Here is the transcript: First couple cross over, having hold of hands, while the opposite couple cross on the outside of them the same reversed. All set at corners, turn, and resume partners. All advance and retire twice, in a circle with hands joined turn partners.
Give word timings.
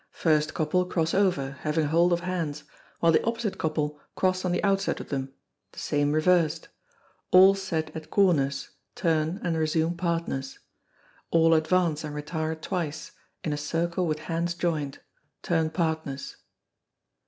First 0.13 0.55
couple 0.55 0.83
cross 0.85 1.13
over, 1.13 1.57
having 1.61 1.85
hold 1.85 2.11
of 2.11 2.21
hands, 2.21 2.63
while 3.01 3.11
the 3.11 3.23
opposite 3.23 3.59
couple 3.59 3.99
cross 4.15 4.43
on 4.43 4.51
the 4.51 4.63
outside 4.63 4.99
of 4.99 5.09
them 5.09 5.31
the 5.73 5.77
same 5.77 6.11
reversed. 6.11 6.69
All 7.29 7.53
set 7.53 7.95
at 7.95 8.09
corners, 8.09 8.71
turn, 8.95 9.39
and 9.43 9.55
resume 9.55 9.95
partners. 9.95 10.57
All 11.29 11.53
advance 11.53 12.03
and 12.03 12.15
retire 12.15 12.55
twice, 12.55 13.11
in 13.43 13.53
a 13.53 13.57
circle 13.57 14.07
with 14.07 14.17
hands 14.21 14.55
joined 14.55 14.97
turn 15.43 15.69
partners. 15.69 16.37